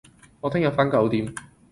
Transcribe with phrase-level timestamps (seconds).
[0.39, 1.31] 我聽日返九點